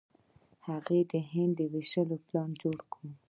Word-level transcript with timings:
هغه 0.67 0.97
د 1.11 1.13
هند 1.31 1.53
د 1.59 1.61
ویشلو 1.73 2.15
پلان 2.25 2.49
جوړ 2.61 2.77
کړ. 2.93 3.01